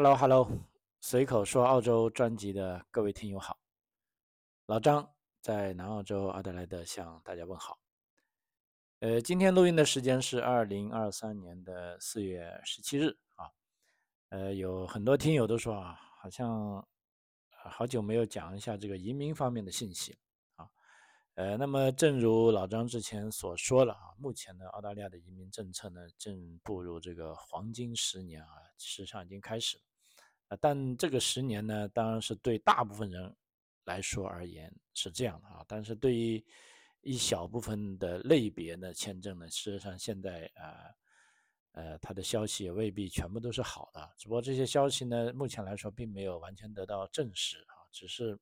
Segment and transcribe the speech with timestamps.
[0.00, 0.48] Hello，Hello，
[1.00, 3.58] 随口说澳洲专辑的各位听友好，
[4.66, 7.76] 老张在南澳洲阿德莱德向大家问好。
[9.00, 13.50] 呃，今天录音的时间是二零二三年的四月十七日啊。
[14.28, 16.86] 呃，有很多听友都说啊，好像
[17.50, 20.16] 好久没有讲一下这个移民方面的信息
[20.54, 20.70] 啊。
[21.34, 29.82] 呃，那么正如老张之前所说了啊，目前呢，澳大利亚的移民政策呢正步入这个黄金十年啊，事实上已经开始了。
[30.48, 33.34] 啊，但这个十年呢，当然是对大部分人
[33.84, 36.44] 来说而言是这样的啊，但是对于
[37.02, 40.90] 一小部分的类别的签证呢，事实上现在啊，
[41.72, 48.38] 呃，它的消息也未必全部都是好的，只不过这些消息呢，目前来说并没有完全得到证实啊，只是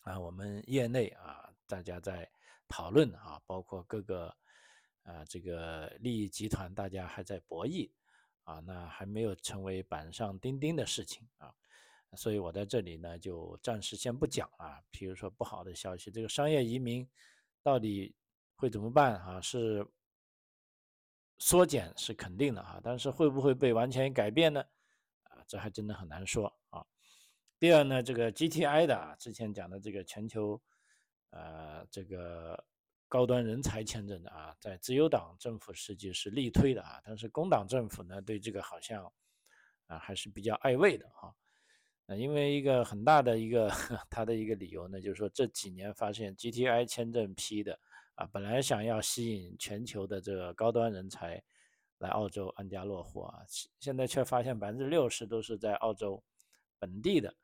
[0.00, 2.30] 啊，我们业内啊，大家在
[2.68, 4.34] 讨论啊，包括各个
[5.02, 7.90] 啊这个利益集团，大家还在博弈。
[8.44, 11.54] 啊，那还没有成为板上钉钉的事情啊，
[12.16, 14.82] 所以我在这里呢就暂时先不讲了。
[14.90, 17.08] 比如说不好的消息，这个商业移民
[17.62, 18.14] 到底
[18.56, 19.40] 会怎么办啊？
[19.40, 19.86] 是
[21.38, 24.60] 缩减是肯定的啊，但是会不会被完全改变呢？
[25.22, 26.84] 啊，这还真的很难说啊。
[27.58, 30.60] 第二呢，这个 GTI 的啊，之前讲的这个全球
[31.30, 32.64] 呃这个。
[33.10, 39.04] 高端人才签证的啊，在自由党政府实际是力推的啊，但是工党政府呢对这个好像
[39.88, 41.34] 啊还是比较爱卫的哈。
[42.06, 43.68] 呃，因为一个很大的一个
[44.08, 47.76] 他的一个理由呢，就是说这几年发现 GTI 签证批的
[48.14, 51.42] 啊，本来想要吸引全球的这个高端人才
[51.98, 53.40] 来澳洲安家落户啊，
[53.80, 56.22] 现在却发现百分之六十都是在澳洲
[56.78, 57.34] 本地的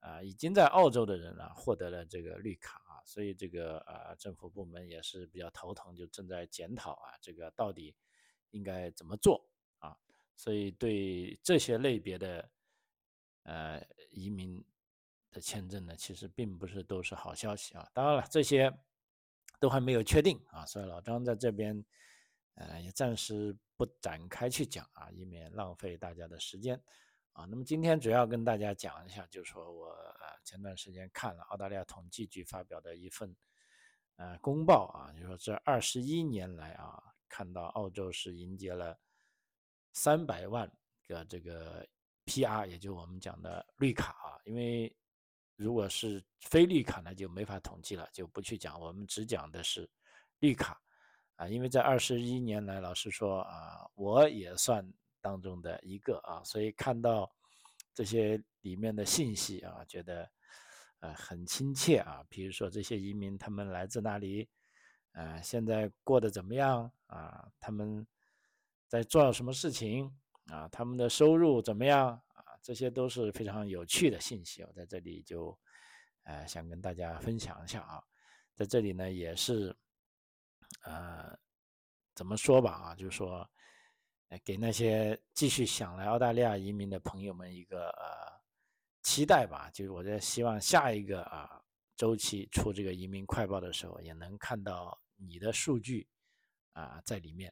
[0.00, 2.87] 啊，已经在澳洲的人啊获得了这个绿卡。
[3.08, 7.96] 所以这个啊政府部门也是比较头疼，就正在检讨啊，这个到底
[8.50, 9.96] 应该怎么做啊？
[10.36, 12.50] 所以对这些类别的
[13.44, 14.62] 呃移民
[15.30, 17.90] 的签证呢，其实并不是都是好消息啊。
[17.94, 18.70] 当然了，这些
[19.58, 21.82] 都还没有确定啊，所以老张在这边
[22.56, 26.78] 呃也暂时不展开去讲啊，以免浪费大家的时间。
[27.38, 33.32] 啊，那么今天主要跟大家讲一下，就是说我呃前段时间看了澳大利亚统计局发表的一份
[34.16, 38.98] 呃公报啊，就说这二十一年来啊，看到澳洲是迎接了
[39.92, 40.68] 三百万
[41.06, 41.86] 个这个
[42.26, 44.92] PR，也就我们讲的绿卡啊，因为
[45.54, 49.88] 如果是非绿卡呢就没法统计了，就不去讲，我们只讲的是
[50.40, 50.76] 绿卡
[51.36, 54.84] 啊，因为在二十一年来，老实说啊，我也算。
[55.20, 57.30] 当中的一个啊，所以看到
[57.94, 60.30] 这些里面的信息啊，觉得
[61.00, 62.24] 呃很亲切啊。
[62.28, 64.48] 比如说这些移民他们来自哪里，
[65.12, 67.50] 呃，现在过得怎么样啊？
[67.58, 68.06] 他们
[68.86, 70.10] 在做什么事情
[70.46, 70.68] 啊？
[70.68, 72.42] 他们的收入怎么样啊？
[72.62, 75.58] 这些都是非常有趣的信息，我在这里就
[76.22, 78.02] 呃想跟大家分享一下啊。
[78.54, 79.76] 在这里呢，也是
[80.82, 81.36] 呃
[82.14, 83.48] 怎么说吧啊，就是说。
[84.44, 88.38] 给那些继续想来澳大利亚移民的朋友们一个呃
[89.02, 91.62] 期待吧，就是我在希望下一个啊
[91.96, 96.06] 周期出这个移民快报的时候，也能看到你的数据
[96.72, 97.50] 啊在里面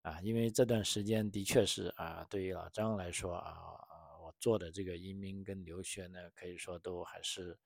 [0.00, 3.52] 啊，因为这段时间的确是啊，对于老张来说啊，
[4.24, 7.58] 我做的这个移民跟留学呢，可以说都还是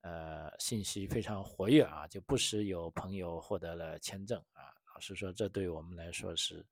[0.00, 6.64] 呃信息非常活跃啊，就不时有朋友获得了签证啊，老实说，这对我们来说是。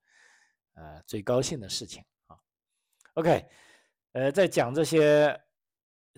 [0.75, 2.39] 呃，最高兴的事情啊
[3.15, 3.45] ，OK，
[4.13, 5.39] 呃，在讲这些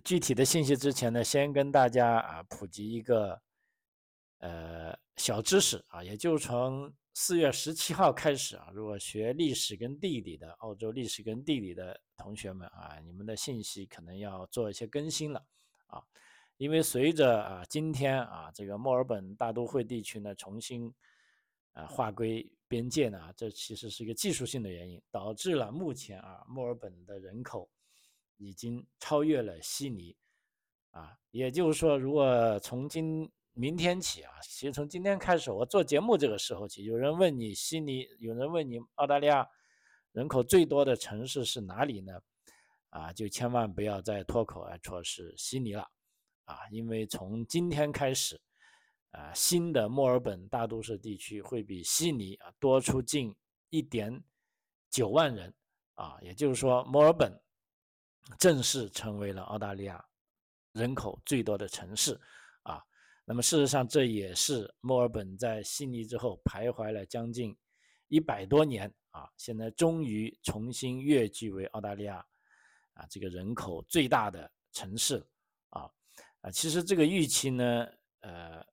[0.04, 3.42] 具体的信息之前呢，先跟大家啊普及一个
[4.38, 15.44] 呃小知识啊，也就从四月十七号开始啊，如果学历史跟地理的澳洲历史跟地理的同学们啊，你们的信息可能要做一些更新了
[15.86, 16.00] 啊，
[16.56, 20.94] 因为随着啊今天啊这个墨尔本大都会地区呢重新
[21.72, 22.48] 啊划归。
[22.72, 23.30] 边界呢？
[23.36, 27.69] 这其实是一个技术性的原因，导致了目前啊墨尔本的人口
[28.38, 30.16] 已经超越了悉尼
[30.92, 31.14] 啊。
[31.32, 39.46] 也就是说，如果从今明天起啊，其实从今天开始，我做节目这个时候起，有人问你悉尼，有人问你澳大利亚
[40.12, 42.18] 人口最多的城市是哪里呢？
[42.88, 45.86] 啊，就千万不要再脱口而出是悉尼了
[46.46, 48.40] 啊，因为从今天开始。
[49.12, 53.35] 啊，新的墨尔本大都市地区会比悉尼啊多出近
[53.70, 54.23] 一点
[54.91, 55.55] 九万人
[55.94, 57.32] 啊，也就是说，墨尔本
[58.38, 60.05] 正式成为了澳大利亚
[60.73, 62.19] 人口最多的城市
[62.62, 62.82] 啊。
[63.25, 67.56] 那么，事实上，这也是墨尔本在悉尼之后徘徊了将近
[68.09, 72.25] 一百多年啊，现在终于重新跃居为澳大利亚
[72.94, 75.23] 啊这个人口最大的城市
[75.69, 75.91] 啊
[76.41, 77.87] 啊，其实这个预期呢，
[78.20, 78.64] 呃，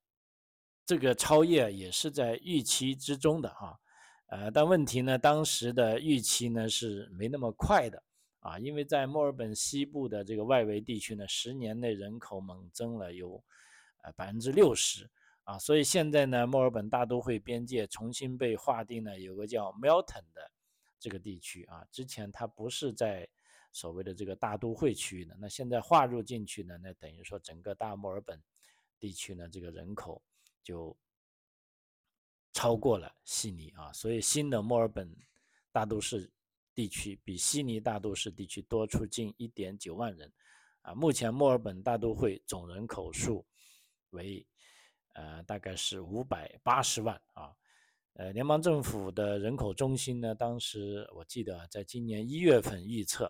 [0.89, 3.79] 这个超越也是在预期之中的哈，
[4.25, 8.01] 呃，但问题呢，当时的预期呢是没那么快的
[8.39, 13.39] 啊，因为在墨尔本西部的这个外围地区呢，十年内人口猛增了有
[14.01, 15.07] 呃百分之六十。
[15.43, 20.51] 啊，所以现在呢，墨尔本大都会边界重新被划定了，有个叫 Melton 的
[20.99, 21.85] 这个地区啊。
[21.91, 23.29] 之前它不是在
[23.71, 28.41] 所谓的这个大都会区域的，那现在划入进去呢，那等于说整个大墨尔本
[28.97, 30.19] 地区呢，这个人口
[30.69, 30.95] 就
[32.53, 33.91] 超过了悉尼啊。
[33.91, 35.09] 所以新的墨尔本
[35.71, 36.31] 大都市
[36.75, 40.31] 地区比悉尼大都市地区多出近一点九万人
[40.81, 40.93] 啊。
[40.93, 43.45] 目前墨尔本大都会总人口数
[44.11, 44.45] 为。
[45.15, 47.51] 呃，大概是五百八十万啊。
[48.13, 53.29] 呃，联邦政府的人口中心呢，当时我记得在今年一月份预测，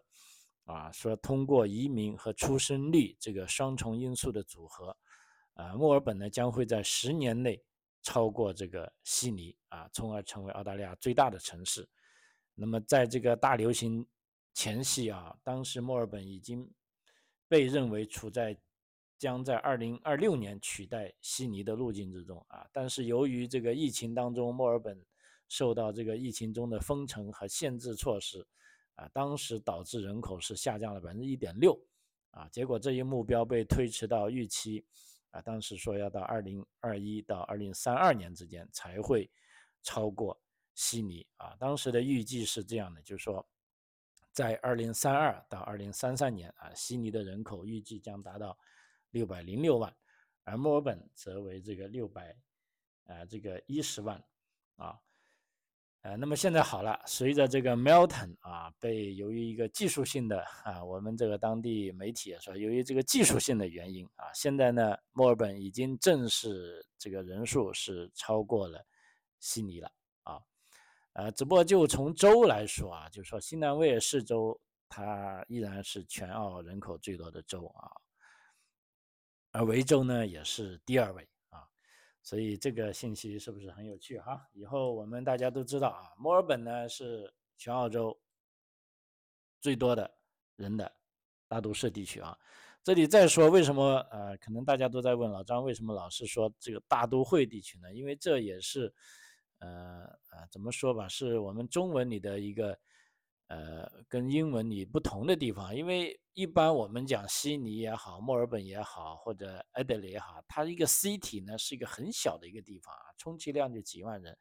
[0.66, 4.96] 啊，说通过移民和出生率这个双重因素的组合，
[5.60, 7.62] 啊，墨尔本呢将会在十年内
[8.02, 11.88] 超过这个悉尼啊，从而成为澳大利亚最大的城市。
[12.56, 14.06] 那么在这个大流行
[14.54, 16.70] 前夕啊，当时墨尔本已经
[17.48, 18.58] 被认为处在。
[19.20, 24.98] 将在二零二六年取代悉尼的路径之中啊，但是由于这个疫情当中，墨尔本
[25.50, 28.48] 受到这个疫情中的封城和限制措施
[28.96, 31.78] 啊，当时导致人口是下降了百分之一点六
[32.32, 34.86] 啊，结果这一目标被推迟到预期
[35.32, 39.30] 啊，当时说要到二零二一到二零三二年之间才会
[39.84, 40.40] 超过
[40.74, 43.48] 悉尼啊，当时的预计是这样的，就是说
[44.32, 48.58] 在二零三二到二零三三年啊，悉尼的人口预计将达到。
[49.12, 49.92] 六百零六万，
[50.44, 52.38] 而墨尔本则为这个六百，
[53.08, 54.24] 啊，这个一十万，
[54.76, 54.96] 啊，
[56.02, 68.82] 呃，那么现在好了，随着这个 Melton 啊，被由于一个技术性的啊，我们这个当地媒体也说，由于这个技术性的原因啊，现在呢，墨尔本已经正式这个人数是超过了
[69.42, 69.92] 悉尼了，
[70.24, 70.40] 啊，
[71.14, 74.58] 呃，只不过就从州来说啊，就是说新南威尔士州
[74.88, 77.92] 它依然是全澳人口最多的州啊。
[79.52, 81.28] 而维州呢也是第二位，
[82.30, 84.48] 所以这个信息是不是很有趣哈？
[84.54, 88.16] 以后我们大家都知道啊，墨尔本呢是全澳洲
[89.60, 90.08] 最多的
[90.56, 90.92] 人的
[91.48, 92.38] 大都市地区啊。
[92.84, 97.92] 这里再说为什么呃，可能大家都在问老张为什么老是说这个大都会地区呢？
[97.92, 98.94] 因为这也是
[99.58, 102.80] 呃呃怎么说吧，是我们中文里的一个。
[103.50, 114.38] 呃，跟英文里不同的地方，因为一般我们讲悉尼也好，墨尔本也好，或者艾德雷也好，它一个 city 呢是一个很小的一个地方啊，充其量就几万人，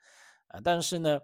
[0.48, 1.18] 啊，但是呢，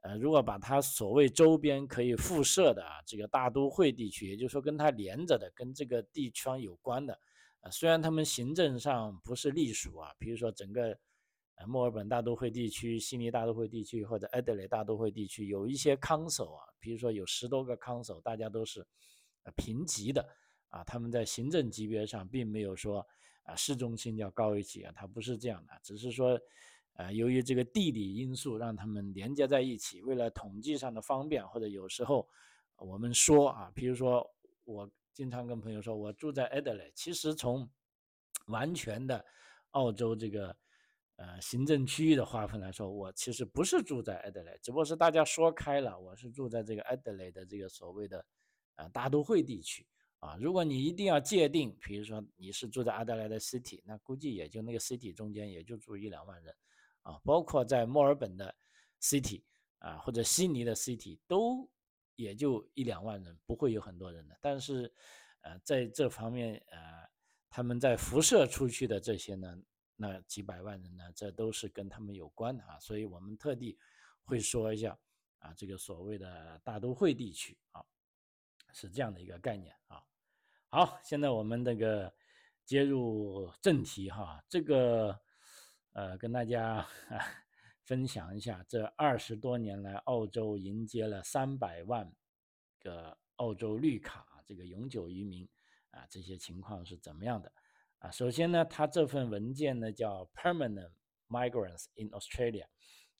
[0.00, 7.20] 呃，如果把它所谓周边可以辐射的啊这个大都会地区，也就是说跟它连着的，跟这个地圈有关的，
[7.60, 10.98] 啊，虽然他们行政上不是隶属啊，比如说整个。
[11.66, 18.86] 墨尔本大都会地区、悉尼大都会地区或者艾德雷大都会地区有一些 council 啊，比如说有十多个 council，大家都是
[19.56, 20.24] 平级的
[20.68, 23.04] 啊，他们在行政级别上并没有说
[23.42, 26.40] 啊市中心要高一级啊，它不是这样的，只是说
[26.92, 32.28] 呃由于这个地理因素让他们连接在一起，为了统计上的方便，或者有时候
[32.76, 34.24] 我们说啊，比如说
[34.64, 37.68] 我经常跟朋友说我住在艾德雷，其实从
[38.46, 39.24] 完全的
[39.72, 40.56] 澳洲这个。
[41.18, 48.24] 呃，行政区域的划分来说，我其实不是住在埃德雷，只不过是大家说开了，我是住在这个埃德雷的这个所谓的
[48.76, 49.84] 呃大都会地区
[50.20, 50.36] 啊。
[50.40, 56.54] 如果你一定要界定，比如说你是住在阿德莱的 city，那估计也就那个 city 中间也就住一两万人
[57.02, 57.20] 啊。
[57.24, 58.54] 包括在墨尔本的
[59.02, 59.42] city
[59.80, 61.68] 啊，或者悉尼的 city 都
[62.14, 64.38] 也就一两万人，不会有很多人的。
[64.40, 64.94] 但是
[65.40, 66.78] 呃，在这方面呃，
[67.50, 69.60] 他们在辐射出去的这些呢。
[70.00, 71.12] 那几百万人呢？
[71.12, 73.76] 这都是跟他们有关的啊，所以我们特地
[74.22, 74.96] 会说一下
[75.40, 77.84] 啊，这个所谓的大都会地区啊，
[78.72, 80.00] 是这样的一个概念啊。
[80.68, 82.14] 好，现在我们这个
[82.64, 85.20] 接入正题哈，这个
[85.94, 86.86] 呃，跟大家
[87.82, 92.08] 分享一下，这二十多年来，澳洲迎接了三百万
[92.78, 95.48] 个澳洲绿卡这个永久移民
[95.90, 97.52] 啊，这些情况是怎么样的？
[97.98, 100.92] 啊，首先呢，它这份文件呢叫 Permanent
[101.28, 102.66] Migrants in Australia，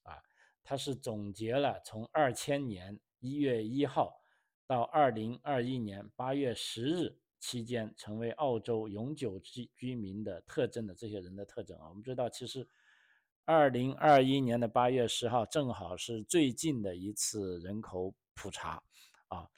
[0.03, 0.23] 啊，
[0.63, 4.23] 它是总结了从二千年一月一号
[4.67, 11.89] 到二零二一年八月十日期间成为澳洲永久居居民的特征的这些人的特征啊。
[11.89, 12.69] 我们知道，其实
[13.45, 18.83] 二零二一年的八月十号正好是最近的一次人口普查，
[19.27, 19.49] 啊。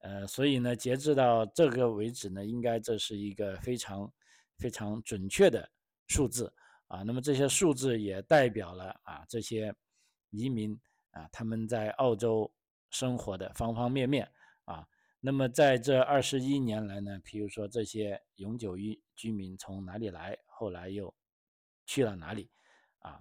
[0.00, 4.12] 呃，所以呢，截至到这个为止呢，应该这是一个非常
[4.58, 5.68] 非常准确的
[6.06, 6.52] 数字
[6.88, 7.02] 啊。
[7.02, 9.74] 那么这些数字也代表了啊这些
[10.30, 10.78] 移民
[11.10, 12.52] 啊他们在澳洲
[12.90, 14.30] 生活的方方面面
[14.64, 14.86] 啊。
[15.20, 21.12] 那么在这二十一年来呢，比如说这些永久居居民从哪里来，后来又
[21.84, 22.48] 去了哪里
[22.98, 23.20] 啊？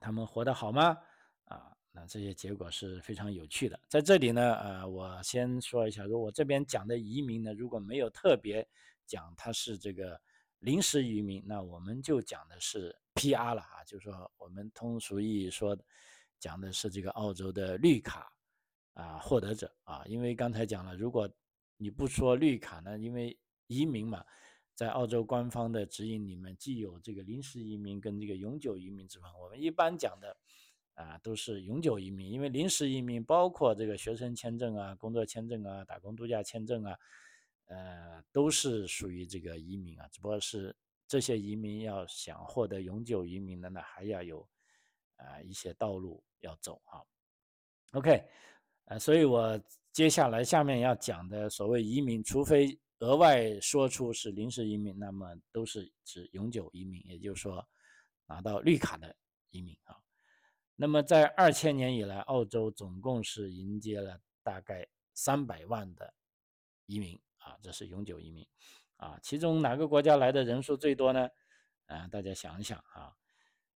[0.00, 0.98] 他们活得好吗？
[1.44, 1.70] 啊？
[1.92, 3.78] 那这些结果是非常有趣的。
[3.86, 8.66] 在这里呢，呃，我先说一下，如果我这边讲的移民呢，如果没有特别
[9.06, 10.18] 讲他是这个
[10.62, 15.76] 临时移民，那我们就讲的是 PR 了啊，就是说我们通俗意义说
[16.38, 18.32] 讲的是这个澳洲的绿卡
[18.94, 20.02] 啊获得者啊。
[20.06, 21.28] 因为刚才讲了，如果
[21.76, 24.24] 你不说绿卡呢，因为移民嘛，
[24.74, 30.36] 在澳洲官方的指引里面既有这个临时移民跟这个永久移民之分，我们一般讲的。
[30.94, 36.94] 啊，都是永久移民，因为临时移民包括这个学生签证啊、工作签证啊、打工度假签证啊，
[37.72, 40.06] 呃，都是属于这个移民啊。
[40.08, 40.76] 只不过是
[41.08, 44.46] 这些移民要想获得永久移民的呢，还要有
[45.16, 47.00] 啊一些道路要走啊。
[47.92, 48.22] OK，
[48.84, 49.58] 呃，所以我
[49.90, 57.66] 接下来下面要讲的所谓移民，除非额外说出是临时移民，那么都是指永久移民，也就是说
[58.26, 59.14] 拿到绿卡的
[59.50, 59.96] 移民啊。
[60.76, 66.12] 那么在二千年以来，澳洲总共是迎接了大概三百万的
[66.86, 68.46] 移民啊，这是永久移民
[68.96, 69.18] 啊。
[69.22, 71.28] 其中哪个国家来的人数最多呢？
[71.86, 73.14] 啊，大家想一想啊，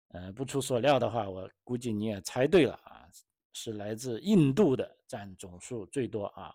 [0.09, 3.09] 呃，不出所料的话，我估计你也猜对了啊，
[3.53, 6.55] 是来自印度的占总数最多啊，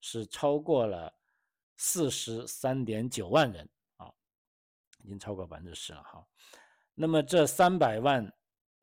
[0.00, 1.12] 是超过了
[1.76, 4.12] 四十三点九万人啊，
[5.02, 6.26] 已经超过百分之十了哈。
[6.94, 8.32] 那么这三百万。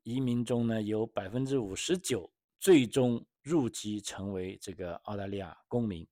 [0.04, 6.04] 移民中呢，有百分之五十九最终入籍成为这个澳大利亚公民，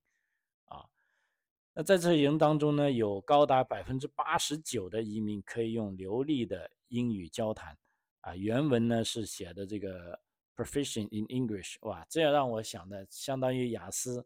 [1.73, 7.77] 那在这人当中呢，有高达百分之八十九的移民可以用流利的英语交谈，
[8.21, 10.19] 啊，原文呢是写的这个
[10.55, 14.25] proficient in English，哇，这样让我想的相当于雅思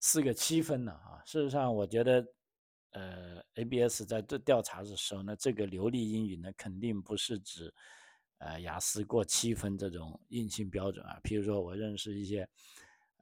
[0.00, 2.26] 四个七分呢，啊，事实上我觉得，
[2.92, 7.72] 呃，ABS 在这调查的时候呢，这个流利英语呢，肯定不是指。
[8.44, 12.48] 呃，雅思过七分这种硬性标准啊，譬如说我认识一些，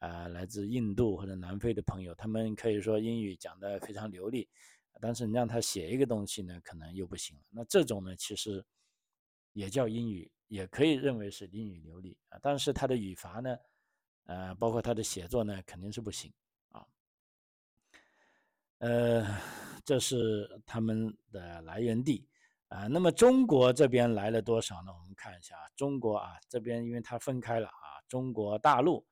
[0.01, 4.49] 呃，来自印度或者南非的朋友，他们可以说英语讲得非常流利，
[5.01, 7.43] 但是你让他写一个东西呢，可能又不行了。
[7.51, 8.65] 那这种呢，其实
[9.53, 13.57] 也叫英语，也可以认为是英语流利啊，但是他的语法呢，
[14.25, 16.33] 呃，包括他的写作呢，肯定是不行
[16.71, 16.87] 啊。
[18.79, 19.27] 呃，
[19.85, 22.27] 这是他们的来源地。
[22.69, 24.93] 啊，那么中国这边来了多少呢？
[24.93, 29.05] 我们看一下，中国啊这边，因为它分开了啊，中国大陆，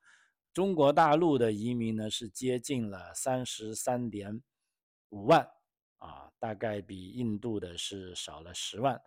[0.53, 4.41] 中国大陆的移民呢是接近了三十三点
[5.09, 5.49] 五万
[5.97, 9.01] 啊，大概比印度的是少了十万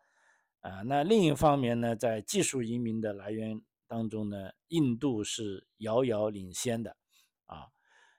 [0.60, 0.82] 啊。
[0.82, 6.96] 那另一方面呢，在技术移民的来源当中呢，印度是遥遥领先的
[7.46, 7.68] 啊。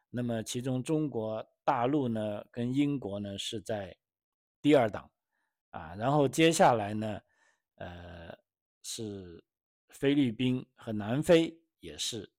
[0.09, 3.97] 那么其中中国大陆呢跟英国呢是在
[4.61, 5.09] 第二档。
[5.71, 7.19] 啊，然后接下来呢，
[7.77, 8.37] 呃，
[8.83, 9.43] 是
[9.89, 12.31] 菲律宾和南非也是，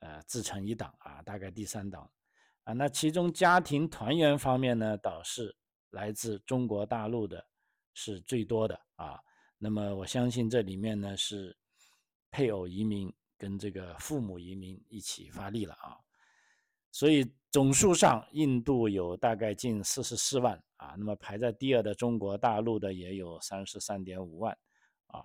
[0.00, 2.10] 呃，自成一党啊，大概第三党，
[2.64, 5.54] 啊，那其中家庭团圆方面呢，倒是
[5.90, 7.46] 来自中国大陆的
[7.92, 9.20] 是最多的啊。
[9.58, 11.54] 那么我相信这里面呢是
[12.30, 15.98] 配偶移民跟这个父母移民一起发力了啊。
[16.90, 24.56] 所以总数上，印度有大概近四十四万啊，那么排在第二的中国大陆的也有三十三点五万
[25.08, 25.22] 啊。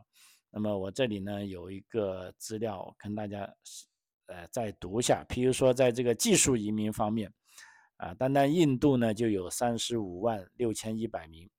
[0.52, 3.56] 那么我这里呢有一个资料跟大家
[4.28, 7.32] 呃再读一下，譬如说在这个技术移民方面
[7.98, 11.50] 啊，单单印度呢就有三十五万六千一百名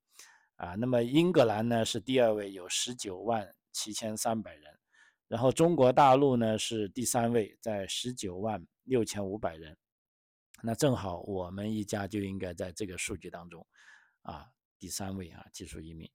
[0.55, 4.63] 啊，那么英格兰呢是第二位，有十九万七千三百人，
[5.27, 9.77] 然后中国大陆呢是第三位，在十九万六千五百人。
[10.63, 13.65] 那正好，我们一家就应该在这个数据当中，
[14.23, 14.47] 啊，
[14.79, 16.09] 第三位啊，技术移民，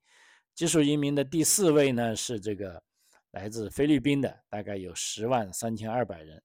[0.55, 2.83] 技术移民的第四位呢是这个
[3.33, 6.43] 来自菲律宾的，大概有十万三千二百人，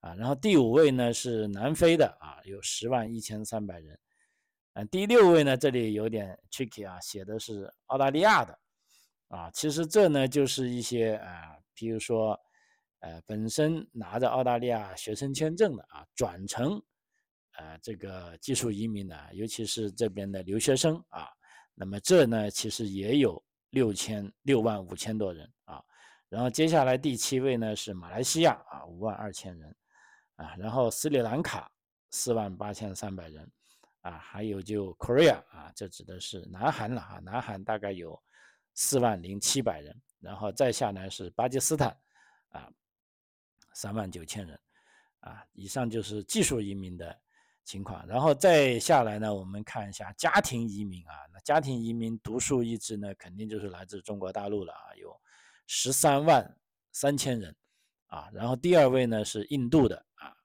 [0.00, 3.98] 啊，然后第五位呢是南非的，啊，有十万一千三百人，
[4.72, 8.58] 啊，第六位呢这里有点 tricky 啊，写的是澳大利亚的，
[9.28, 12.38] 啊，其实这呢就是一些啊，比如说，
[13.00, 16.82] 呃，本身拿着澳大利亚学生签证的啊，转成。
[17.58, 21.28] 呃，这个技术移民的，尤其是这边的留学生啊，
[21.74, 25.46] 那么这呢，其实也有六千六万五千多人。
[26.32, 29.76] 然后接下来第七位呢是马来西亚啊，五万二千人
[30.36, 30.56] 啊。
[30.56, 31.70] 然后斯里兰卡
[32.10, 33.52] 四万八千三百人，
[34.00, 38.18] 啊，还有就 Korea 啊，这指的是南韩了啊，南韩大概有
[38.72, 41.94] 四万零七百人，然后再下来是巴基斯坦，
[42.48, 42.66] 啊，
[43.74, 44.58] 三万九千人，
[45.20, 47.14] 啊，以上就是技术移民的
[47.62, 55.14] 情况，然后再下来呢，我们看一下家庭移民啊，那家庭移民独树一帜呢，肯定就是来自中国大陆了啊，有
[55.66, 56.56] 十三万
[56.92, 57.54] 三千人。
[58.08, 60.36] 啊，然后第二位呢是印度的啊，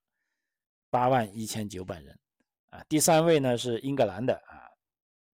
[0.90, 2.18] 八万一千九百人，
[2.70, 4.72] 啊，第三位呢是英格兰的啊，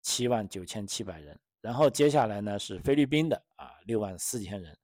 [0.02, 4.76] 七万九千七百人，然后接下来呢是菲律宾的啊，六万四千人，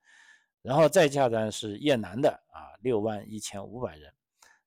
[0.62, 4.14] 然后再下来是越南的啊，六万一千五百人，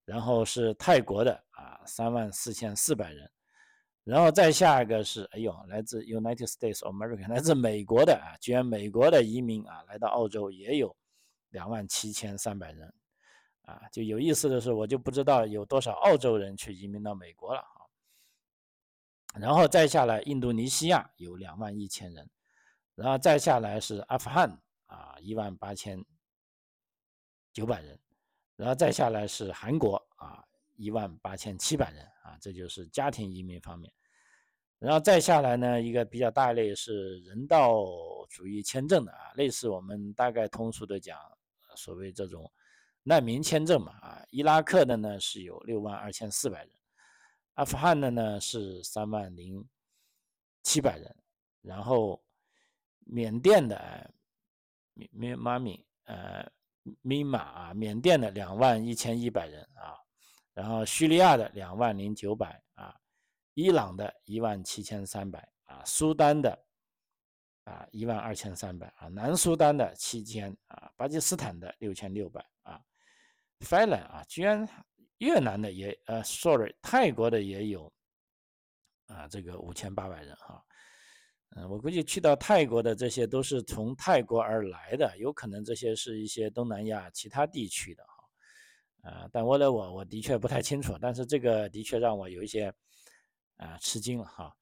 [0.05, 3.31] 然后是泰国的啊，三万四千四百人，
[4.05, 10.97] 然后再下一个是哎呦，来自 United States of America，来自美国的啊，居然美国的移民啊来到澳洲也有。
[11.53, 12.91] 两万七千三百人，
[13.67, 17.85] 啊，就有意思的是，我就不知道有多少澳洲人去移民到美国了啊。
[19.39, 22.27] 然后再下来，印度尼西亚有两万一千人，
[22.95, 26.03] 然后再下来是阿富汗啊，一万八千
[27.53, 28.01] 九百人，
[28.57, 30.43] 然后再下来是韩国啊，
[30.77, 32.03] 一万八千七百人
[32.41, 33.93] 这就是家庭移民方面。
[34.79, 37.85] 然后再下来呢，一个比较大类是人道
[38.29, 41.19] 主义签证的啊，类似我们大概通俗的讲。
[41.75, 42.53] 所谓这种
[43.03, 46.71] 难民签证嘛，啊，伊拉克的呢是有六万二千四百人，
[47.55, 49.67] 阿富汗的呢是三万零
[50.63, 51.17] 七百人，
[51.63, 52.23] 然后
[53.07, 54.13] 缅甸的
[54.93, 56.47] 缅缅马米呃
[57.01, 59.97] 密码啊，缅甸的两万一千一百人啊，
[60.55, 62.95] 然后叙利亚的两万零九百啊，
[63.55, 66.67] 伊朗的一万七千三百啊，苏丹的。
[67.65, 72.83] 啊，一万二千三百啊，南苏丹的七千啊，巴基斯坦的六千六百啊，
[73.61, 74.69] 芬兰啊，居然
[75.19, 77.93] 越南的也呃，sorry，泰国的也有
[79.07, 80.61] 啊，这个五千八百人哈，
[81.51, 88.22] 嗯，我估计去到泰国的这些都是从泰国而来的，有可能这些是一些东南亚其他地区的哈，
[89.03, 92.73] 啊，但为了我我的确不太清楚，但是这个的确让我有一些
[93.57, 94.53] 啊吃惊了哈。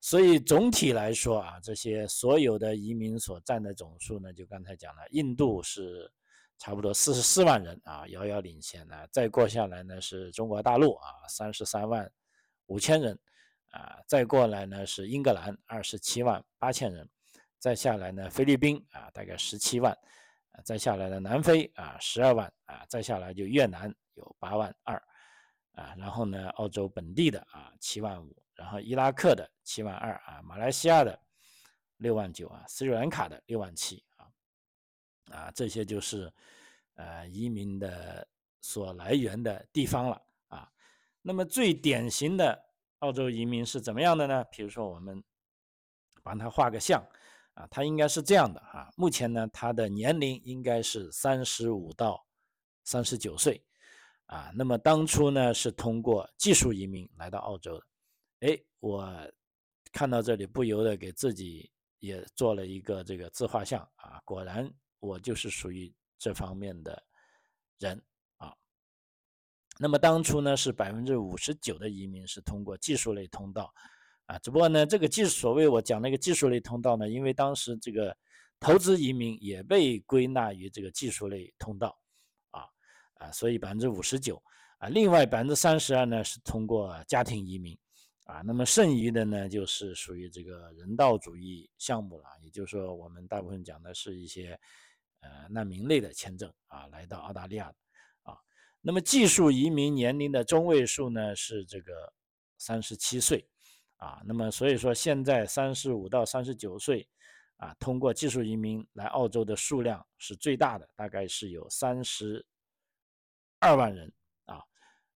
[0.00, 6.12] 所以总体来说啊，这些所有的移民所占的总数呢，就刚才讲了，印度是
[6.58, 8.94] 差不多四十四万人啊，遥遥领先呢。
[9.10, 12.10] 再过下来呢是中国大陆啊，三十三万
[12.66, 13.18] 五千人
[13.70, 17.08] 啊，再过来呢是英格兰二十七万八千人，
[17.58, 19.96] 再下来呢菲律宾啊，大概十七万，
[20.62, 24.96] 再下来呢南非啊十二万啊，再下来就越南有八万二
[25.72, 28.36] 啊，然后呢澳洲本地的啊七万五。
[28.56, 31.18] 然后伊拉克的七万二啊，马来西亚的
[31.96, 34.30] 六万九啊，斯里兰卡的六万七啊，
[35.32, 36.32] 啊，这些就是
[36.94, 38.24] 呃移民的
[38.60, 40.70] 所来源的地方了啊。
[41.20, 42.64] 那么最典型的
[43.00, 44.44] 澳洲移民是怎么样的呢？
[44.52, 45.20] 比如说我们
[46.22, 47.04] 帮他画个像
[47.54, 48.92] 啊，他应该是这样的啊。
[48.96, 52.26] 目前呢，他的年龄应该是三十五到
[52.82, 53.64] 三十九岁
[54.26, 54.50] 啊。
[54.54, 57.86] 那么当初呢是通过技术移民来到澳洲的。
[58.40, 59.08] 哎，我
[59.92, 67.00] 看到这里不由得给自己也做了一个这个自画像啊，果然我就是属于这方面的
[67.78, 68.02] 人
[68.36, 68.52] 啊。
[69.78, 73.72] 那么当初呢是百分之五十九的移民是通过技术类通道
[74.26, 78.16] 啊，只不过呢这个技所谓我讲那个技术类通道呢，因为当时这个
[78.58, 81.98] 投资移民也被归纳于这个技术类通道
[82.50, 82.64] 啊
[83.14, 84.42] 啊，所以百分之五十九
[84.78, 87.78] 啊，另外百分之三十二呢是通过家庭移民。
[88.26, 92.24] 啊，那么剩余的呢，就是属于这个人道主义项目了。
[92.40, 94.58] 也就是说，我们大部分讲的是一些
[95.20, 97.70] 呃难民类的签证啊，来到澳大利亚
[98.22, 98.34] 啊。
[98.80, 101.92] 那么技术移民年龄的中位数呢是这个
[102.56, 103.46] 三十七岁
[104.04, 104.20] 啊。
[104.24, 107.08] 那么所以说，现在三十五到三十九岁
[107.56, 112.44] 啊，通过技术移民来澳洲的数量是最大的，大概是有三十
[113.60, 114.12] 二万人
[114.44, 114.62] 啊。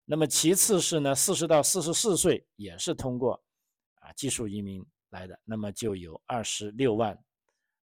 [0.05, 3.43] 那么其次是呢，四十到四十四岁也是通过
[3.97, 7.19] 啊技术移民来的，那么就有二十六万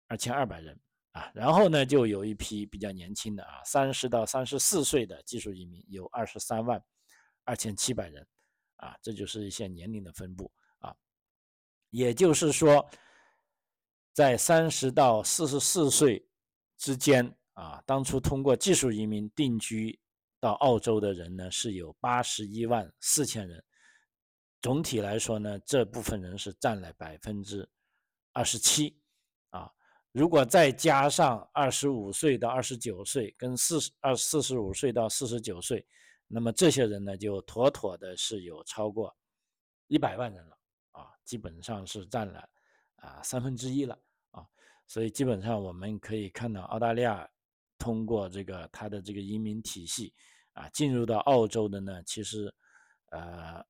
[0.08, 0.80] 二千二百人
[1.12, 6.82] 啊，然后呢就有一批比较年轻的啊，三十到三十四岁的技术移民有二十三万
[7.44, 8.26] 二千七百人
[8.78, 10.52] 啊，这就是一些年龄的分布，
[11.90, 12.90] 也就是说，
[14.14, 16.28] 在三十到四十四岁
[16.78, 20.00] 之间啊，当初通过技术移民定居。
[20.38, 23.64] 到澳洲的人呢是有八十一万四千人，
[24.62, 27.68] 总体来说呢，这部分人是占了百分之
[28.32, 28.96] 二十七
[29.50, 29.72] 啊。
[30.12, 35.84] 如果再加上二十五岁到二十九岁跟四十二四十五岁到四十九岁
[36.28, 39.16] 那么这些人呢，就妥妥的是有超过
[39.88, 40.55] 一百万人了，
[41.26, 42.48] 基本上是占了
[42.96, 44.00] 啊三分之一了
[44.32, 44.48] 啊，
[44.88, 47.30] 所以基本上我们可以看到澳大利亚
[47.78, 50.14] 通过这个它的这个移民体系
[50.54, 52.54] 啊进入到澳洲的呢，其实
[53.10, 53.62] 呃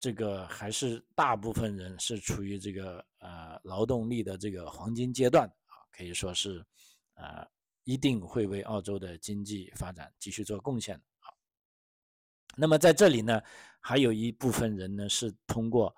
[0.00, 6.64] 这个还是大部分人是处于这个呃劳动力的这个黄金阶段啊，可以说是
[7.14, 7.46] 啊。
[7.84, 11.04] 一定会为澳洲的经济发展继续做贡献的。
[12.58, 13.40] 那么在这里呢，
[13.80, 15.94] 还有一部分人呢是通过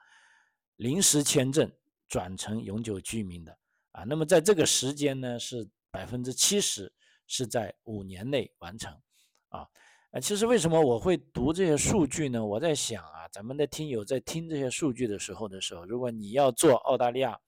[0.76, 1.70] 临时签证
[2.08, 3.58] 转成永久居民的
[3.92, 4.04] 啊。
[4.04, 6.92] 那么在这个时间呢，是百分之七十
[7.26, 8.92] 是在五年内完成
[9.48, 9.66] 啊。
[10.10, 12.44] 呃，其实为什么我会读这些数据呢？
[12.44, 17.38] 我在想啊，咱们的听友在听这些数据的时候的时候，如果你要做澳大利亚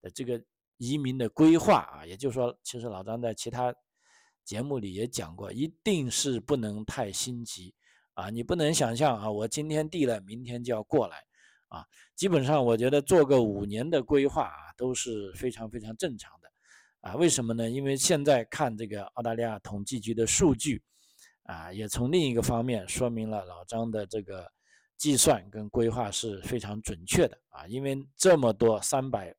[0.00, 0.42] 的这个
[0.78, 3.74] 移民的规划啊，也就是说，其实老张在其他
[4.44, 7.74] 节目里也讲过，一定是不能太心急
[8.16, 8.30] 啊！
[8.30, 11.18] 你不能想象啊，我今天递了，明天就要过来
[11.68, 11.84] 啊！
[12.14, 16.50] 基本上，我觉得做个五年的规划啊，都是非常非常正常的
[17.02, 17.14] 啊！
[17.16, 17.68] 为什么呢？
[17.68, 20.82] 因为现在看这个澳大利亚统计局的数据
[21.42, 24.50] 啊，也从另一个方面说明了老张的这个
[24.96, 27.66] 计算跟规划是非常准确的啊！
[27.66, 29.34] 因为这么多三百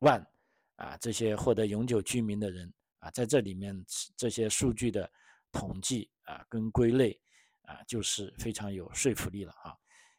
[0.00, 0.26] 万
[0.74, 2.72] 啊，这些获得永久居民的人。
[2.98, 3.84] 啊，在这里面
[4.16, 5.06] 这些数据的
[5.52, 7.20] 统计啊，跟归类
[7.64, 9.74] 啊，就是非常有说服力了啊。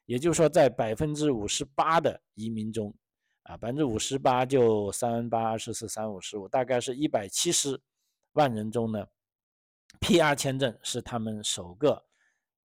[0.06, 2.94] 也就是说，在百分之五十八的移民中，
[3.44, 7.82] 啊，百分之五十八就三八二十四三五十五，大概是一百七十
[8.34, 9.08] 万人中呢
[10.00, 12.04] ，PR 签证是他们首个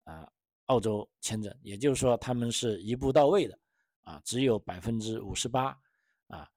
[0.04, 0.30] 啊
[0.66, 3.58] 澳洲签证，也就是说他们是一步到位的
[4.02, 5.76] 啊，只有百分之五十八
[6.26, 6.48] 啊。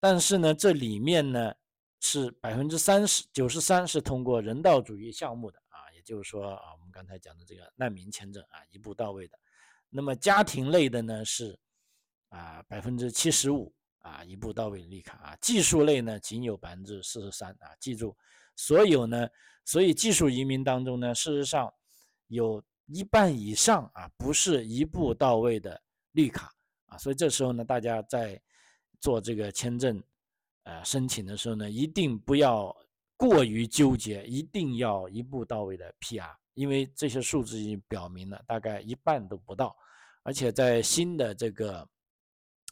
[0.00, 1.54] 但是呢，这里面呢。
[2.02, 5.62] 是百分之三十九十三是通过人道主义项目的，
[6.02, 9.38] 就是说啊，我们刚才讲的这个难民签证啊，一步到位的。
[9.88, 11.58] 那么家庭类的呢是
[12.28, 15.36] 啊百分之七十五啊，一步到位的绿卡啊。
[15.40, 17.74] 技术类呢仅有百分之四十三啊。
[17.78, 18.16] 记住，
[18.56, 19.28] 所有呢，
[19.64, 21.72] 所以技术移民当中呢，事实上
[22.28, 25.80] 有一半以上啊不是一步到位的
[26.12, 26.52] 绿卡
[26.86, 26.98] 啊。
[26.98, 28.40] 所以这时候呢，大家在
[28.98, 30.02] 做这个签证。
[30.64, 32.76] 呃，申请的时候呢，一定不要
[33.20, 39.76] 过于纠结，一定要一步到位的 PR，因为这些数字已经表明了，大概一半都不到。
[40.22, 41.86] 而且在新的这个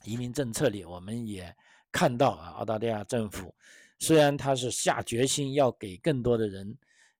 [0.04, 1.54] 移民政策里，我们也
[1.92, 3.54] 看到啊，澳大利亚政府
[3.98, 6.74] 虽然他是下决心要给更多的人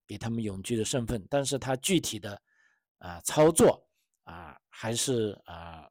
[0.06, 2.40] 给他们永居的身份，但是他具体的
[2.96, 3.86] 啊操作
[4.24, 5.86] 啊还是啊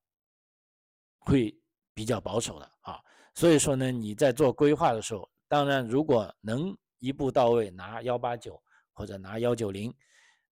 [1.20, 1.56] 会
[1.94, 3.00] 比较保守的啊。
[3.36, 8.62] 所以说呢，你在做规划的时候，当然如果能一步到位拿幺八九
[8.94, 9.94] 或者拿幺九零，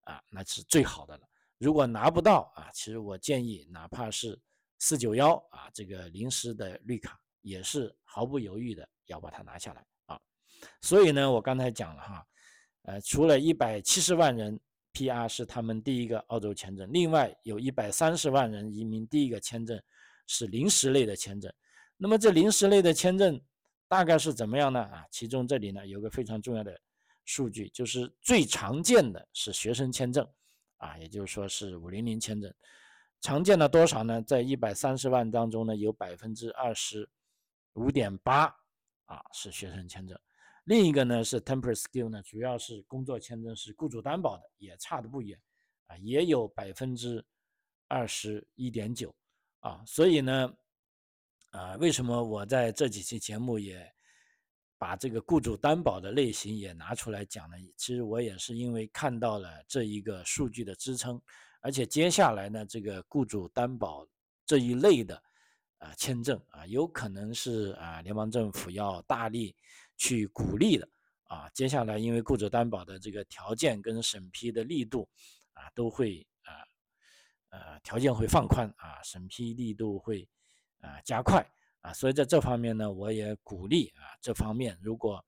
[0.02, 1.28] 啊，那是最好的了。
[1.58, 4.38] 如果拿不到啊，其实我建议哪怕是
[4.78, 10.20] 四九幺啊，这个临时的绿卡也是毫不犹豫的要把它拿下来啊。
[10.82, 12.26] 所以呢，我刚才讲了哈，
[12.82, 14.60] 呃，除了一百七十万人
[14.92, 19.80] PR 是他们第一个澳洲签证，另外有一百三十万人移民第一个签证
[20.26, 21.52] 是临时类的签证。
[21.96, 23.40] 那么这临时类的签证
[23.88, 24.80] 大概是怎么样呢？
[24.80, 26.76] 啊，其中这里呢有个非常重要的
[27.24, 30.28] 数据，就是最常见的是学生签证，
[30.78, 32.52] 啊，也就是说是五零零签证，
[33.20, 34.20] 常见的多少呢？
[34.22, 37.08] 在一百三十万当中呢，有百分之二十
[37.74, 38.46] 五点八
[39.04, 40.18] 啊是学生签证。
[40.64, 45.40] 另一个呢是 temporary skill 呢，主要是工作签证，是雇主担保的，也差的不远
[45.86, 47.24] 啊，也有百分之
[47.86, 49.14] 二十一点九
[49.60, 50.52] 啊，所以呢。
[51.56, 53.90] 啊，为什么我在这几期节目也
[54.76, 57.56] 把这个雇主担保的类型也拿出来讲呢？
[57.78, 61.18] 其实我也是因为看到了这一个数据的支撑，
[61.62, 64.06] 而且接下来呢，这个雇主担保
[64.44, 65.16] 这一类的
[65.78, 69.56] 啊签证啊，有可能是啊联邦政府要大力
[69.96, 70.86] 去鼓励的
[71.22, 71.48] 啊。
[71.54, 75.08] 接下来因为雇主担保的这个条件跟审批的力度
[75.54, 76.52] 啊，都会啊
[77.48, 80.28] 呃条件会放宽啊，审批力度会。
[80.86, 81.44] 啊，加快
[81.80, 85.24] 啊，所以在这方面呢，我也鼓励啊，这方面如果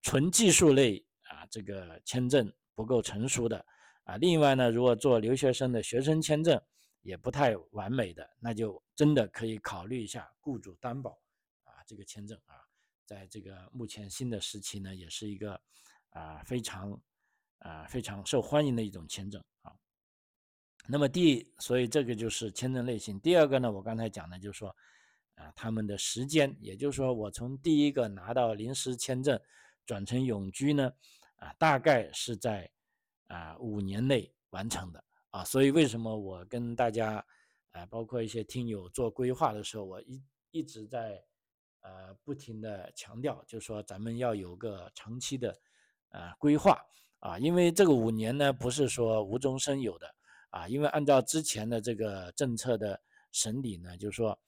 [0.00, 3.66] 纯技术类啊，这个签证不够成熟的
[4.04, 6.60] 啊，另外呢，如果做留学生的学生签证
[7.00, 11.10] 也不太完美的，那就真的可以考虑一下雇主担保
[11.64, 12.54] 啊，这个签证啊，
[13.04, 15.60] 在这个目前新的时期呢，也是一个
[16.10, 17.00] 啊非常
[17.58, 19.72] 啊非常受欢迎的一种签证啊。
[20.86, 23.18] 那么第，所以这个就是签证类型。
[23.20, 24.74] 第二个呢，我刚才讲的就是说。
[25.36, 29.40] 啊，他们的时间，也就是说，我从第一个拿到临时签证
[29.86, 30.92] 转成永居呢，
[31.36, 32.70] 啊，大概是在
[33.28, 35.42] 啊五年内完成的啊。
[35.42, 37.24] 所以为什么我跟大家
[37.70, 41.18] 啊，包括一些听友做规划的时候，我一一直在
[41.80, 45.58] 呃不停的强调，就是说咱们要有个长期的
[46.10, 46.78] 呃规划
[47.20, 50.14] 啊，因为这个五年呢不是说无中生有的
[50.52, 52.98] 啊，因为按照之前的这个政策的
[53.32, 54.38] 审理呢，就是说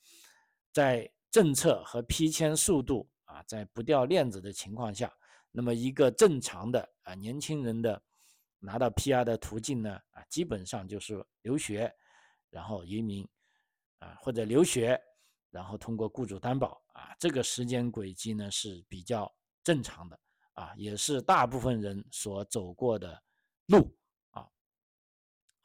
[0.71, 5.11] 在政策和批签速度啊，在不掉链子的情况下，
[5.51, 8.01] 那么一个正常的啊年轻人的
[8.59, 11.91] 拿到 PR 的途径呢啊，基本上就是留学，
[12.51, 13.27] 然后移民
[14.01, 15.01] 啊，或者留学，
[15.51, 20.21] 然后通过雇主担保啊，这个时间轨迹呢是比较正常的
[20.53, 23.23] 啊，也是大部分人所走过的
[23.67, 23.91] 路。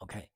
[0.00, 0.30] OK，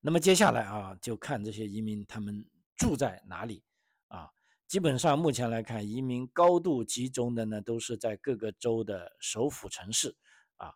[0.00, 2.44] 那么接下来啊，就看这些移民他们
[2.76, 3.62] 住在哪里
[4.08, 4.28] 啊。
[4.66, 10.16] 基本上目前来看，移民高度集中的呢，都是在各个州的首府城市，
[10.56, 10.72] 啊，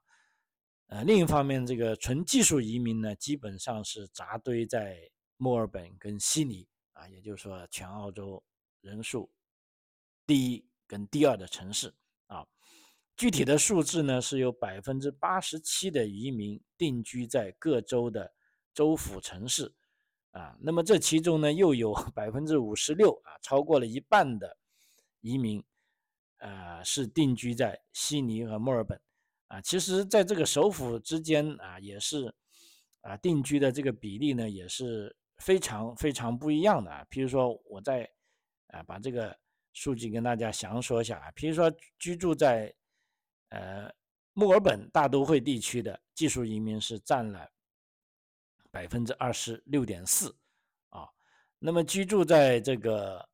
[0.89, 8.45] 呃，另一方面，这个纯技术移民呢，基本上是扎堆在墨尔本跟悉尼，啊，也就是说，全澳洲
[8.83, 9.33] 人数
[10.27, 11.95] 第一跟第二的城市，
[12.27, 12.47] 啊，
[13.17, 18.35] 具体的数字呢，是有百分之八十七的移民定居在各州的
[18.75, 19.75] 州府城市。
[20.33, 24.59] 啊，那么这其中呢，又有 百分之五十六啊，超过了一半的
[25.23, 25.65] 移民，
[26.37, 29.01] 呃，是定居在悉尼和墨尔本，
[29.49, 32.35] 啊，其实在这个首府之间啊，也是
[33.01, 37.07] 啊，定居的这个比例呢，也是非常非常不一样的啊。
[37.11, 38.07] 譬如说，我在
[38.67, 39.35] 啊，把这个
[39.73, 42.75] 数据跟大家详说一下啊，譬如说，居住在
[43.49, 43.93] 呃
[44.33, 47.49] 墨尔本大都会地区的技术移民是占了。
[48.69, 50.37] 百分之二十六点四，
[50.91, 51.09] 啊，
[51.59, 53.27] 那么居住在这个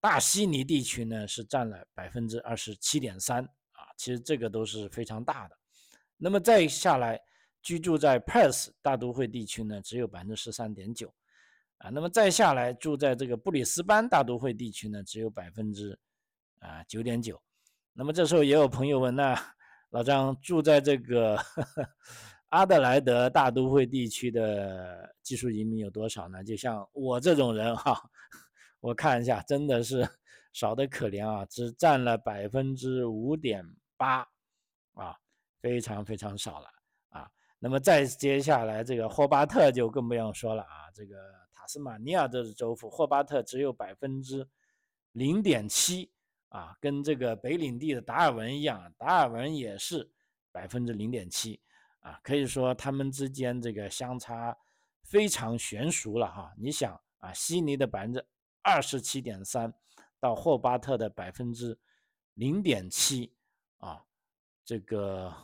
[0.00, 5.58] 大悉尼地区呢，是占了百分之二十七点三，啊，其实这个都是非常大的。
[6.16, 7.20] 那么再下来，
[7.60, 11.12] 居住在 Perth 大都会地区呢，只有百分之十三点九，
[11.76, 15.98] 啊，那么再下来住在这个布里斯班大都会地区呢，只有百分之
[16.60, 17.38] 啊九点九。
[17.92, 19.34] 那么这时候也有朋友问，那
[19.96, 21.38] 老张住在这个？
[22.50, 26.44] 阿德莱德大都会地区的技术移民有多少呢？
[26.44, 27.98] 就像我这种人哈，
[28.80, 30.06] 我看一下，真的是
[30.52, 33.64] 少得可怜啊，只占了百分之五点
[33.96, 34.18] 八，
[34.92, 35.16] 啊，
[35.62, 36.68] 非常非常少了
[37.08, 37.26] 啊。
[37.58, 41.16] 那么再接下来这个霍巴特就更不用说了啊，这个
[41.54, 44.46] 塔斯马尼亚州州府，霍巴特只有百分之
[45.12, 46.10] 零点七
[46.48, 50.10] 啊，跟这个北领地的达尔文一样，达尔文也是
[50.52, 51.60] 百分之零点七。
[52.00, 54.56] 啊，可以说他们之间这个相差
[55.02, 56.54] 非常悬殊了哈。
[56.56, 58.24] 你想啊，悉尼的百分之
[58.62, 59.74] 二十七点三
[60.20, 61.76] 到霍巴特的百分之
[62.34, 63.34] 零点七
[63.78, 64.04] 啊，
[64.64, 65.34] 这个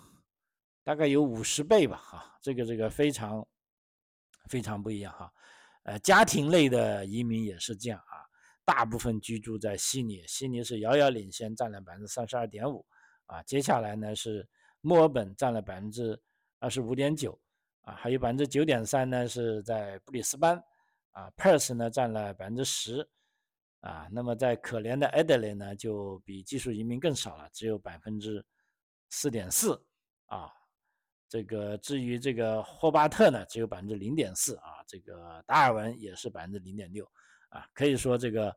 [0.85, 2.39] 大概有五十倍吧哈。
[2.41, 3.45] 这个这个非常
[4.49, 5.33] 非常不一样哈。
[5.83, 8.22] 呃，家庭类的移民也是这样啊，
[8.65, 12.85] 大部分居住在悉尼，悉尼是遥遥领先，占了百分之三十二点五
[13.27, 13.43] 啊。
[13.43, 14.49] 接下来呢是
[14.81, 16.21] 墨尔本占了百分之。
[16.65, 17.37] 二十五点九
[17.81, 20.63] 啊，还有百分之九点三呢，是在布里斯班
[21.11, 23.05] 啊，Perth 呢占了百分之十
[23.81, 28.47] 啊，那么在可怜的 Adelaide 呢，就比技术移民更少了，只有百分之
[29.11, 29.85] 四点四
[30.27, 30.49] 啊。
[31.29, 37.05] 这个至于这个霍巴特呢，只有百分之零点四啊，这个达尔文也是百分之零点六
[37.53, 38.57] 啊，可以说这个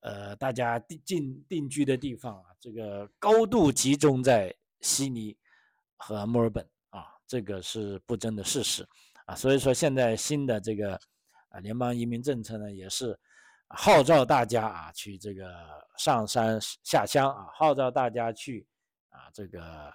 [0.00, 5.36] 呃，大家定定定居的地方啊，这个高度集中在悉尼
[5.96, 7.06] 和墨尔本啊。
[7.24, 8.86] 这个是不争的事实
[9.24, 10.94] 啊，所以说现在新的这个
[11.48, 13.18] 啊联邦移民政策呢，也是
[13.68, 15.50] 号召大家啊去这个
[15.96, 18.66] 上山下乡啊，号召大家去
[19.08, 19.94] 啊这个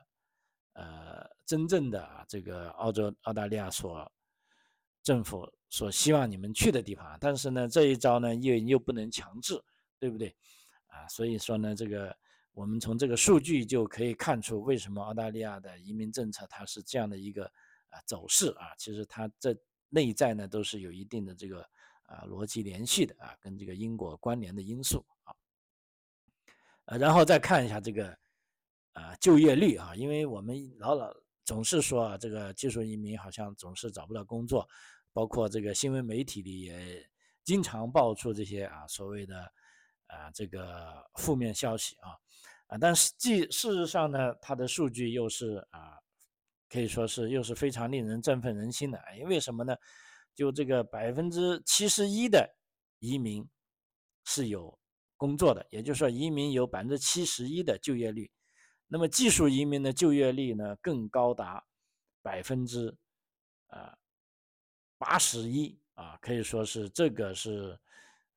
[0.74, 4.12] 呃真正的啊这个澳洲澳大利亚所
[5.04, 9.62] 政府所希望你们去的地方，但是呢这一招呢又又不能强制，
[10.00, 10.36] 对不对
[10.88, 11.08] 啊？
[11.08, 12.16] 所以说呢这个。
[12.54, 17.46] 我们从这个数据就可以看出，为什么澳大利亚的移民政策它是这样的一个
[17.90, 19.56] 啊走势啊，其实它这
[19.90, 21.62] 内在呢都是有一定的这个
[22.08, 25.36] 啊逻辑联系的啊，跟这个因果关联的因素啊。
[26.86, 28.18] 呃，然后再看一下这个
[28.94, 34.68] 啊就业率啊，因为我们老老总是说啊，这个技术移民好像总是找不到工作，
[35.18, 37.10] 包括这个新闻媒体里也
[37.44, 39.52] 经常爆出这些啊所谓的
[40.06, 42.12] 啊这个负面消息啊。
[42.68, 45.98] 啊，但实际事实上呢，它的数据又是啊，
[46.70, 49.02] 可以说是又是非常令人振奋人心的。
[49.18, 49.76] 因为什么呢？
[50.36, 52.48] 就这个百分之七十一的
[53.00, 53.44] 移民
[54.24, 54.78] 是有
[55.16, 58.30] 工作的，也就是说移民有百分之七十一的就业率。
[58.86, 61.66] 那么技术移民的就业率呢，更高达
[62.22, 62.96] 百分之
[63.66, 63.98] 啊
[64.98, 67.78] 八十一啊，可以说是这个是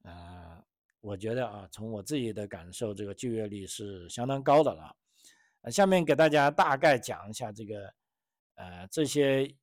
[0.02, 0.62] 呃，
[1.00, 4.94] 我觉得啊，从我自己的感受，这个就业率是相当高的了。
[5.70, 7.92] 下面给大家大概讲一下这个
[8.54, 9.54] 呃这些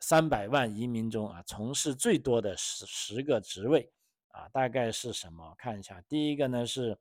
[0.00, 3.90] 三百万移民中啊，从事最多的十十个职位
[4.28, 5.54] 啊，大概是什么？
[5.56, 6.98] 看一下，第一个呢是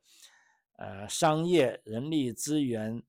[0.78, 3.02] 呃商业人力资源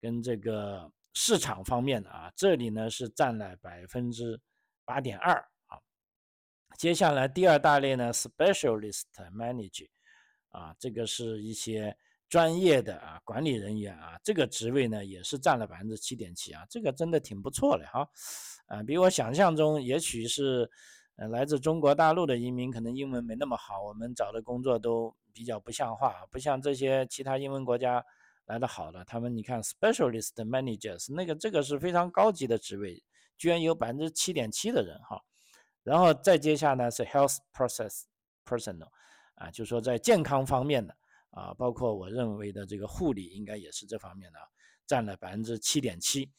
[0.00, 0.90] 跟这个。
[1.14, 4.40] 市场方面的啊，这里呢是占了百分之
[4.86, 5.46] 八点二。
[6.76, 9.02] 接下来第二大类呢，specialist
[9.34, 9.88] manager，
[10.48, 11.96] 啊，这个是一些
[12.28, 18.08] 专业的啊管理人员啊，这个职位呢也是占了百分之七点七啊，这个真的挺不错的哈，
[18.66, 20.70] 啊，比我想象中，也许是
[21.16, 28.04] 呃来自中国大陆的移民可能英文没那么好，我们找的工作都比较不像话，不像这些其他英文国家。
[28.46, 33.00] 来的好的，他们你看，specialist managers 那个这个是非常高级的职位，
[33.38, 35.22] 居然有百分之七点七的人哈，
[35.82, 38.02] 然后再接下呢是 health process
[38.44, 38.88] personal，
[39.34, 40.96] 啊，就是说在健康方面的
[41.30, 44.38] 啊，包括我认为的这个护理应该也是这方面的，
[44.86, 46.30] 占了百分之七点七，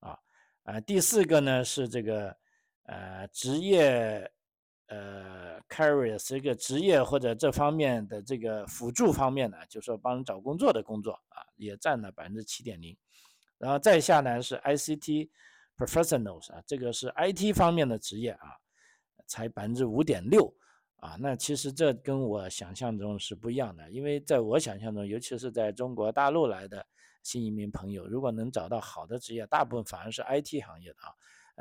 [0.00, 0.18] 啊
[0.64, 2.36] 啊，第四个呢是这个
[2.84, 4.30] 呃职业。
[4.92, 12.98] 呃，careers 一个职业或者这方面的这个辅助方面呢，就说帮人找工作的工作啊，也占了百分之七点零。
[13.56, 15.30] 然后再下呢是 ICT
[15.76, 18.58] professionals 啊，这个是 IT 方面的职业啊，
[19.30, 20.52] 才百分之五点六
[20.96, 21.16] 啊。
[21.20, 26.84] 那其实这跟我想象中是不一样的，因为在我想象中，尤其是在中国大陆来的
[27.22, 31.14] 新移民朋友，如果能找到好的职业，大部分反而是 IT 行业的啊。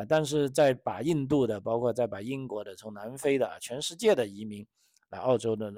[0.08, 4.66] 但是在把印度的，包括再把英国的，从南非的，全世界的移民
[5.10, 5.72] 来澳洲的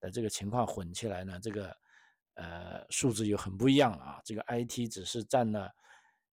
[0.00, 1.76] 的这个情况混起来呢，这个
[2.34, 4.20] 呃数字又很不一样了啊。
[4.24, 5.70] 这个 IT 只是占了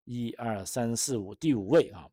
[0.03, 2.05] 一二三四五第五位啊，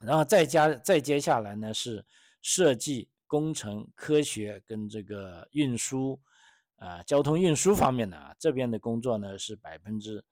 [0.00, 2.04] 然后再加再接下来呢是
[2.42, 6.18] 设计、工程、科学跟这个运输
[6.76, 10.24] 啊交通运输方面的啊，这边的工作呢是百分之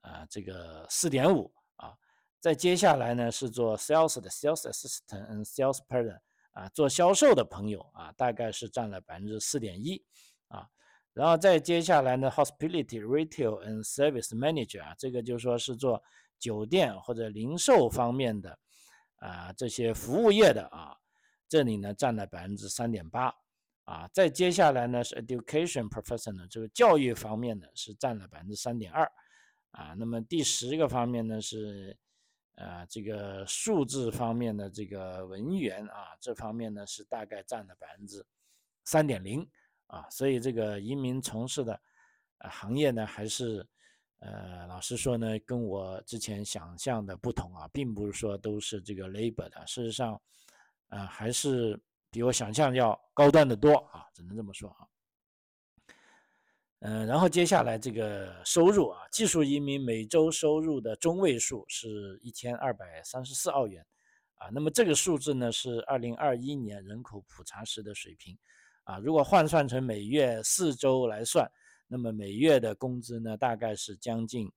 [0.00, 1.94] 啊这个四点五啊。
[2.40, 6.18] 再接下来呢是做 sales 的 sales assistant and sales person
[6.52, 10.02] 啊，做销售的朋友啊，大概是占了百分之四点一
[10.48, 10.66] 啊，
[11.12, 16.02] 然后再接下来呢 hospitality retail and service manager 啊，这个就说是做
[16.38, 18.58] 酒店或者零售方面的
[19.26, 20.96] 啊这些服务业的啊，
[21.48, 23.34] 这里呢占了百分之三点八
[23.84, 29.10] 啊，再接下来呢是 education professional 这个教育方面的是占了百分之三点二
[29.72, 31.96] 啊，那么第十个方面呢是。
[32.56, 38.24] 啊，这个数字方面的这个文员啊，这方面呢是大概占了百分之
[38.84, 39.44] 三点零
[39.88, 41.80] 啊，所以这个移民从事的
[42.38, 43.66] 行业呢，还是
[44.24, 50.18] 呃，老实说呢，跟我之前想象的不同啊，并不是说都是这个 labor 的，事实上，
[50.88, 51.78] 啊，还是
[52.10, 54.88] 比我想象要高端的多啊，只能这么说啊。
[56.80, 63.84] 嗯，然后接下来这个收入啊，技术移民每周收入的中位数是一千二百三十四澳元，
[64.36, 68.38] 啊，那么这个数字呢是二零二一年人口普查时的水平，
[68.84, 71.46] 啊，如果换算成每月四周来算，
[71.86, 74.50] 那么每月的工资呢大概是将近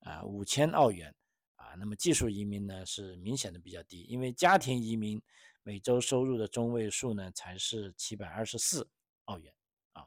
[0.00, 1.14] 啊五千澳元，
[1.56, 5.20] 啊，那么技术移民呢是明显的比较低，因为家庭移民
[5.62, 8.88] 每周收入的中位数呢才是七百二十四
[9.24, 9.52] 澳元。
[9.92, 10.06] 啊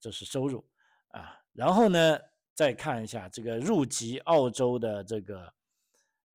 [0.00, 0.64] 这是收入
[1.08, 2.18] 啊，然后呢，
[2.54, 5.52] 再看一下这个入籍澳洲的这个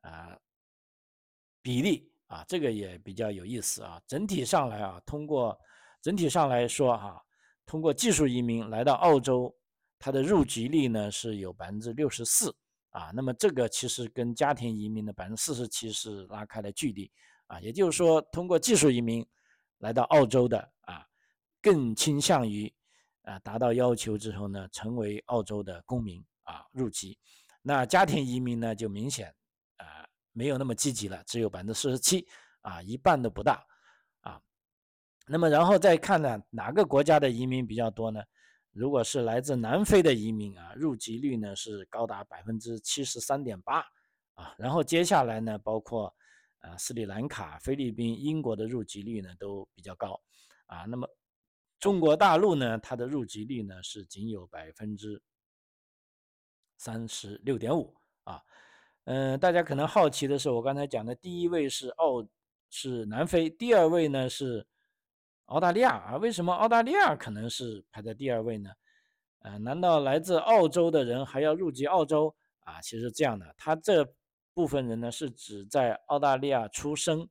[0.01, 0.37] 啊
[1.61, 4.01] 比例啊，这个也比较有意思啊。
[4.05, 5.57] 整体上来啊，通过
[6.01, 7.25] 整体上来说哈，
[7.65, 9.55] 通过技术移民来到澳洲，
[9.99, 12.55] 它的入籍率呢是有百分之六十四
[12.89, 13.11] 啊。
[13.13, 17.11] 那么这个其实跟家庭移民的百分之四十七是拉开了距离
[17.47, 17.59] 啊。
[17.59, 19.25] 也就是说，通过技术移民
[19.79, 21.05] 来到澳洲的啊，
[21.61, 22.73] 更倾向于。
[23.25, 27.17] 啊，达到要求之后呢，成为澳洲的公民啊，入籍。
[27.61, 29.33] 那家庭移民呢，就明显
[29.77, 32.27] 啊没有那么积极了，只有百分之四十七
[32.63, 33.65] 啊，一半都不大。
[35.25, 38.21] 那么然后再看呢，哪个国家的移民比较多呢？
[38.71, 43.85] 如果是来自南非的移民啊，入籍率呢是高达百分之七十三点八
[44.33, 44.55] 啊。
[44.57, 46.13] 然后接下来呢，包括
[46.59, 50.19] 啊斯里兰卡、菲律宾、英国的入籍率呢都比较高
[50.65, 50.85] 啊。
[50.85, 51.07] 那么
[51.79, 55.21] 中国大陆呢，它的入籍率呢是仅有百分之
[56.77, 58.41] 三十六点五啊。
[59.05, 62.27] 嗯，大家可能好奇的是，我刚才讲的第一位是澳
[62.69, 64.65] 是南非，第二位呢是
[65.45, 66.17] 澳大利亚啊。
[66.17, 68.71] 为什么澳大利亚可能是排在第二位呢？
[69.39, 72.79] 呃，难道来自澳洲的人还要入籍澳洲啊？
[72.81, 74.07] 其实这样的，他这
[74.53, 77.27] 部分人呢是指在澳大利亚出生，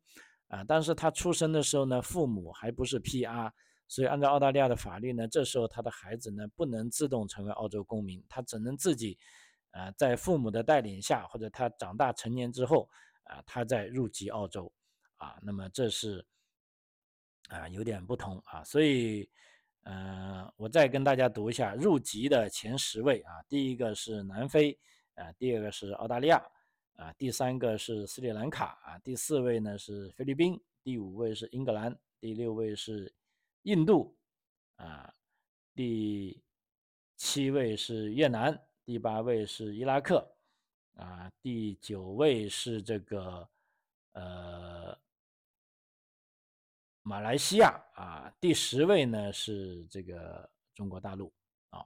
[0.48, 3.50] 啊，但是他出生的时候呢，父母还不是 PR，
[3.88, 9.16] 所以按照澳大利亚的法律呢，这时候他的孩子呢不能自动成为澳洲公民，他只能自己，
[9.70, 12.90] 呃，在父母的带领下，或者他长大成年之后，
[13.22, 14.70] 啊，他再入籍澳洲，
[15.16, 16.26] 啊，那么这是，
[17.52, 19.28] 啊，有点不同啊，所以。
[19.84, 24.78] 嗯，我再跟大家读一下入籍的前十位啊，第一个是南非，
[25.16, 26.40] 啊，第二个是澳大利亚，
[26.94, 33.12] 啊，第三个是斯里兰卡，啊，第四位呢是菲律宾，第五位是英格兰，第六位是
[33.62, 34.16] 印度，
[34.76, 35.12] 啊，
[35.74, 36.40] 第
[37.16, 40.32] 七位是越南，第八位是伊拉克，
[40.94, 43.48] 啊，第九位是这个，
[44.12, 44.96] 呃。
[47.04, 51.32] 马来西亚啊，第十位呢是这个中国大陆
[51.70, 51.84] 啊，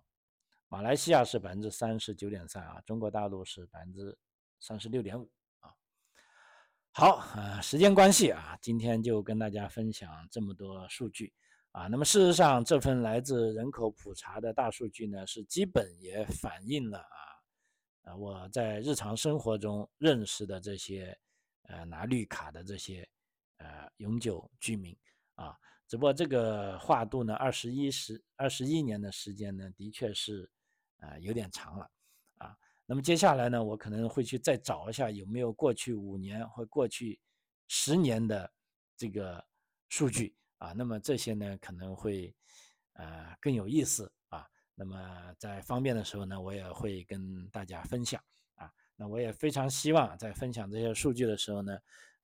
[0.68, 4.16] 马来西亚是百分之三十九点三啊，中国大陆是百分之
[4.60, 5.72] 三十六点五啊。
[6.92, 11.32] 好啊，时间关系啊，今天就跟大家分享这么多数据
[11.72, 11.86] 啊。
[11.86, 17.18] 那么事实上，这份来自人口普查的大数据呢，是基本也反映了啊，
[18.02, 21.18] 呃，我在日常生活中认识的这些
[21.62, 23.08] 呃拿绿卡的这些
[23.59, 24.96] 呃永久居民。
[25.34, 25.54] 啊，
[25.86, 30.50] 只不过这个跨度呢，二十一时二十一年的时间呢，的确是，
[30.96, 31.90] 啊，有点长了，
[32.38, 37.20] 啊，那么接下来呢，我可能会去再找一下有没有过去五年或过去
[37.68, 38.50] 十年的
[38.96, 39.44] 这个
[39.90, 42.34] 数据啊，那么这些呢可能会，
[42.94, 48.18] 呃，更有意思啊，那么在方便的时候呢，我也会跟大家分享
[48.54, 51.78] 啊，那我也非常希望在分享这些数据的时候呢。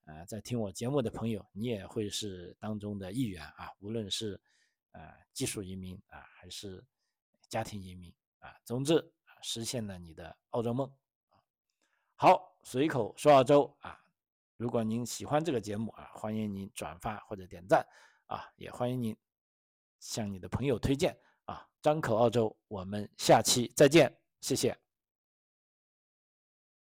[0.05, 3.71] 呃，在听我节目的朋友，你也会是当中的一员啊！
[3.79, 4.41] 无论是
[4.91, 5.01] 呃
[5.33, 6.85] 技术移民啊，还是
[7.49, 10.89] 家庭移民啊，总之啊，实现了你的澳洲梦
[11.31, 11.39] 啊！
[12.17, 13.99] 好，随口说澳洲啊！
[14.57, 17.87] 如果您喜欢这个节目啊，欢迎您转发或者点赞
[18.27, 19.17] 啊，也欢迎您
[20.01, 21.69] 向你的朋友推荐啊！
[21.81, 24.82] 张口澳洲，我们下期再见，谢谢。